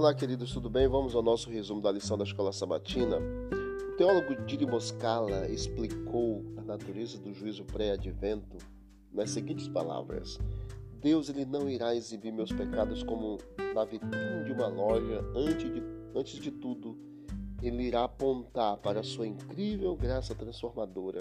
Olá, 0.00 0.14
queridos, 0.14 0.50
tudo 0.50 0.70
bem? 0.70 0.88
Vamos 0.88 1.14
ao 1.14 1.20
nosso 1.20 1.50
resumo 1.50 1.82
da 1.82 1.92
lição 1.92 2.16
da 2.16 2.24
Escola 2.24 2.54
Sabatina. 2.54 3.18
O 3.18 3.96
teólogo 3.98 4.34
Diri 4.46 4.64
Moscala 4.64 5.46
explicou 5.46 6.42
a 6.56 6.62
natureza 6.62 7.18
do 7.18 7.34
juízo 7.34 7.66
pré-advento 7.66 8.56
nas 9.12 9.28
seguintes 9.28 9.68
palavras: 9.68 10.38
Deus 11.02 11.28
ele 11.28 11.44
não 11.44 11.68
irá 11.68 11.94
exibir 11.94 12.32
meus 12.32 12.50
pecados 12.50 13.02
como 13.02 13.36
na 13.74 13.84
vitrine 13.84 14.42
de 14.46 14.52
uma 14.52 14.68
loja. 14.68 15.22
Antes 15.36 15.70
de, 15.70 15.82
antes 16.16 16.38
de 16.38 16.50
tudo, 16.50 16.96
ele 17.62 17.82
irá 17.82 18.04
apontar 18.04 18.78
para 18.78 19.00
a 19.00 19.04
sua 19.04 19.26
incrível 19.26 19.94
graça 19.96 20.34
transformadora 20.34 21.20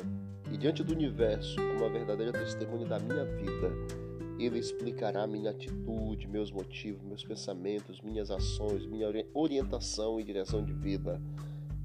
e 0.54 0.56
diante 0.56 0.86
do 0.86 0.94
universo 0.94 1.58
como 1.58 1.84
a 1.84 1.90
verdadeira 1.90 2.32
testemunha 2.32 2.86
da 2.86 2.98
minha 2.98 3.26
vida 3.26 4.09
ele 4.40 4.58
explicará 4.58 5.28
minha 5.28 5.52
atitude, 5.52 6.28
meus 6.28 6.50
motivos, 6.50 7.04
meus 7.04 7.24
pensamentos, 7.24 8.00
minhas 8.00 8.32
ações, 8.32 8.86
minha 8.86 9.08
orientação 9.34 10.20
e 10.20 10.24
direção 10.24 10.64
de 10.64 10.72
vida. 10.72 11.22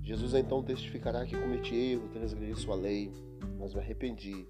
Jesus 0.02 0.34
então 0.34 0.62
testificará 0.62 1.26
que 1.26 1.36
cometi 1.36 1.74
erro, 1.74 2.08
transgredi 2.12 2.54
sua 2.60 2.76
lei, 2.76 3.10
mas 3.58 3.74
me 3.74 3.80
arrependi, 3.80 4.46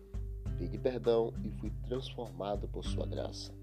pedi 0.59 0.77
perdão 0.79 1.33
e 1.43 1.51
fui 1.61 1.73
transformado 1.87 2.69
por 2.69 2.85
sua 2.85 3.07
graça. 3.07 3.55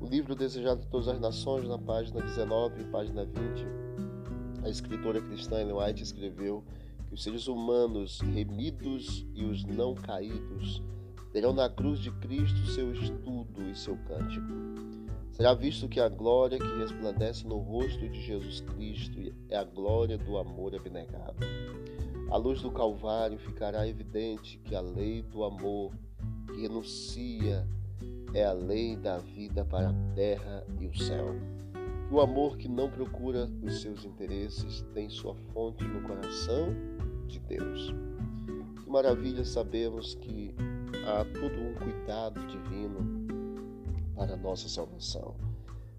O 0.00 0.06
livro 0.06 0.34
Desejado 0.34 0.80
de 0.80 0.88
Todas 0.88 1.08
as 1.08 1.20
Nações, 1.20 1.68
na 1.68 1.78
página 1.78 2.20
19 2.20 2.82
e 2.82 2.84
página 2.86 3.24
20, 3.24 3.34
a 4.64 4.68
escritora 4.68 5.20
cristã 5.20 5.60
Ellen 5.60 5.74
White 5.74 6.02
escreveu 6.02 6.64
que 7.06 7.14
os 7.14 7.22
seres 7.22 7.46
humanos 7.46 8.20
remidos 8.20 9.24
e 9.34 9.44
os 9.44 9.64
não 9.64 9.94
caídos 9.94 10.82
terão 11.32 11.52
na 11.52 11.68
cruz 11.68 11.98
de 11.98 12.10
Cristo 12.12 12.66
seu 12.66 12.92
estudo 12.92 13.62
e 13.70 13.74
seu 13.74 13.96
cântico. 13.98 14.46
Será 15.32 15.54
visto 15.54 15.88
que 15.88 16.00
a 16.00 16.08
glória 16.08 16.58
que 16.58 16.78
resplandece 16.78 17.46
no 17.46 17.58
rosto 17.58 18.08
de 18.08 18.20
Jesus 18.20 18.60
Cristo 18.60 19.32
é 19.48 19.56
a 19.56 19.64
glória 19.64 20.18
do 20.18 20.36
amor 20.36 20.74
abnegado. 20.74 21.36
À 22.30 22.36
luz 22.36 22.60
do 22.60 22.70
Calvário 22.70 23.38
ficará 23.38 23.86
evidente 23.86 24.58
que 24.64 24.74
a 24.74 24.80
lei 24.80 25.22
do 25.22 25.44
amor 25.44 25.92
que 26.48 26.62
renuncia 26.62 27.66
é 28.34 28.44
a 28.44 28.52
lei 28.52 28.96
da 28.96 29.18
vida 29.18 29.64
para 29.64 29.90
a 29.90 29.94
terra 30.14 30.64
e 30.80 30.86
o 30.86 30.94
céu. 30.96 31.34
O 32.10 32.20
amor 32.20 32.56
que 32.56 32.68
não 32.68 32.90
procura 32.90 33.48
os 33.62 33.80
seus 33.80 34.04
interesses 34.04 34.84
tem 34.94 35.08
sua 35.08 35.34
fonte 35.52 35.84
no 35.84 36.02
coração 36.02 36.74
de 37.26 37.38
Deus. 37.38 37.94
Que 38.82 38.90
maravilha 38.90 39.44
sabemos 39.44 40.14
que 40.14 40.54
há 41.08 41.24
todo 41.24 41.58
um 41.58 41.74
cuidado 41.74 42.46
divino 42.46 43.26
para 44.14 44.34
a 44.34 44.36
nossa 44.36 44.68
salvação. 44.68 45.34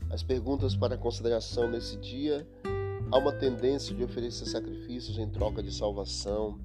As 0.10 0.22
perguntas 0.22 0.76
para 0.76 0.98
consideração 0.98 1.70
nesse 1.70 1.98
dia: 1.98 2.48
há 3.12 3.18
uma 3.18 3.32
tendência 3.32 3.96
de 3.96 4.04
oferecer 4.04 4.46
sacrifícios 4.46 5.18
em 5.18 5.28
troca 5.30 5.64
de 5.64 5.74
salvação. 5.74 6.60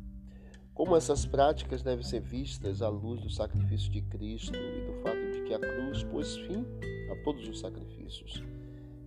Como 0.74 0.96
essas 0.96 1.24
práticas 1.24 1.82
devem 1.82 2.04
ser 2.04 2.20
vistas 2.20 2.82
à 2.82 2.88
luz 2.88 3.20
do 3.20 3.30
sacrifício 3.30 3.90
de 3.90 4.02
Cristo 4.02 4.56
e 4.56 4.86
do 4.86 5.02
fato 5.02 5.30
de 5.30 5.42
que 5.44 5.54
a 5.54 5.58
cruz 5.58 6.02
pôs 6.02 6.36
fim 6.36 6.66
a 7.12 7.16
todos 7.22 7.48
os 7.48 7.60
sacrifícios? 7.60 8.42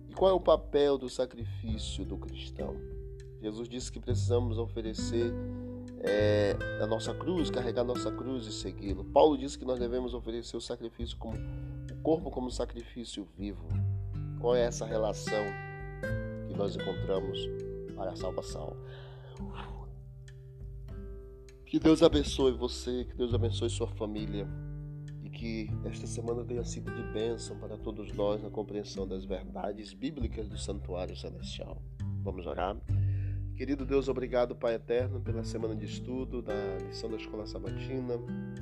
E 0.08 0.14
qual 0.14 0.30
é 0.30 0.34
o 0.34 0.40
papel 0.40 0.96
do 0.96 1.10
sacrifício 1.10 2.06
do 2.06 2.16
cristão? 2.16 2.74
Jesus 3.42 3.68
disse 3.68 3.92
que 3.92 4.00
precisamos 4.00 4.56
oferecer 4.56 5.32
é, 6.00 6.56
a 6.80 6.86
nossa 6.86 7.14
cruz, 7.14 7.50
carregar 7.50 7.82
a 7.82 7.84
nossa 7.84 8.10
cruz 8.10 8.46
e 8.46 8.52
segui-lo. 8.52 9.04
Paulo 9.04 9.36
diz 9.36 9.56
que 9.56 9.64
nós 9.64 9.78
devemos 9.78 10.14
oferecer 10.14 10.56
o 10.56 10.60
sacrifício 10.60 11.16
como 11.18 11.36
o 11.36 12.02
corpo 12.02 12.30
como 12.30 12.50
sacrifício 12.50 13.26
vivo. 13.36 13.66
Qual 14.40 14.54
é 14.54 14.62
essa 14.62 14.86
relação 14.86 15.44
que 16.46 16.56
nós 16.56 16.76
encontramos 16.76 17.38
para 17.96 18.12
a 18.12 18.16
salvação? 18.16 18.76
Que 21.66 21.78
Deus 21.78 22.02
abençoe 22.02 22.52
você, 22.52 23.04
que 23.04 23.14
Deus 23.14 23.34
abençoe 23.34 23.68
sua 23.68 23.88
família 23.88 24.48
e 25.22 25.28
que 25.28 25.68
esta 25.84 26.06
semana 26.06 26.44
tenha 26.44 26.64
sido 26.64 26.90
de 26.94 27.02
bênção 27.12 27.58
para 27.58 27.76
todos 27.76 28.10
nós 28.12 28.42
na 28.42 28.48
compreensão 28.48 29.06
das 29.06 29.24
verdades 29.24 29.92
bíblicas 29.92 30.48
do 30.48 30.56
santuário 30.56 31.14
celestial. 31.16 31.82
Vamos 32.22 32.46
orar? 32.46 32.76
Querido 33.58 33.84
Deus, 33.84 34.06
obrigado, 34.08 34.54
Pai 34.54 34.74
Eterno, 34.76 35.20
pela 35.20 35.42
semana 35.42 35.74
de 35.74 35.84
estudo 35.84 36.40
da 36.40 36.54
lição 36.86 37.10
da 37.10 37.16
Escola 37.16 37.44
Sabatina. 37.44 38.14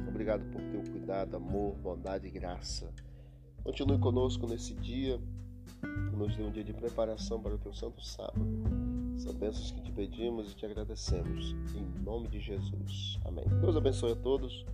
Obrigado 0.09 0.43
por 0.51 0.59
teu 0.63 0.81
cuidado, 0.91 1.37
amor, 1.37 1.75
bondade 1.75 2.27
e 2.27 2.31
graça. 2.31 2.91
Continue 3.63 3.99
conosco 3.99 4.47
nesse 4.47 4.73
dia, 4.73 5.21
nos 6.17 6.35
dê 6.35 6.43
um 6.43 6.51
dia 6.51 6.65
de 6.65 6.73
preparação 6.73 7.39
para 7.43 7.55
o 7.55 7.59
teu 7.59 7.75
santo 7.75 8.03
sábado. 8.03 8.41
São 9.19 9.35
bênçãos 9.35 9.71
que 9.71 9.83
te 9.83 9.93
pedimos 9.93 10.51
e 10.51 10.57
te 10.57 10.65
agradecemos. 10.65 11.55
Em 11.75 12.03
nome 12.03 12.29
de 12.29 12.41
Jesus. 12.41 13.19
Amém. 13.27 13.45
Deus 13.61 13.77
abençoe 13.77 14.13
a 14.13 14.17
todos. 14.17 14.65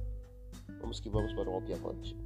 Vamos 0.81 1.01
que 1.01 1.11
vamos 1.11 1.33
para 1.33 1.51
o 1.51 1.55
alto 1.55 1.75
avante. 1.75 2.17